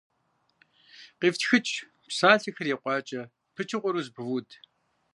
[1.19, 1.75] КъифтхыкӀ,
[2.09, 3.21] псалъэхэр екъуакӀэ
[3.53, 4.49] пычыгъуэурэ зэпывуд.